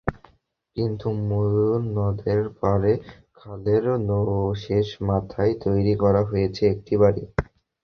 [0.77, 2.93] কিন্তু ময়ূর নদের পাড়ে
[3.37, 3.83] খালের
[4.63, 7.23] শেষ মাথায় তৈরি করা হয়েছে একটি বাড়ি।